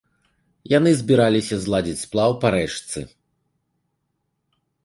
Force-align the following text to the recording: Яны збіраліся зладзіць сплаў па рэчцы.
Яны 0.77 0.93
збіраліся 1.01 1.55
зладзіць 1.67 2.01
сплаў 2.05 2.31
па 2.41 2.47
рэчцы. 2.57 3.07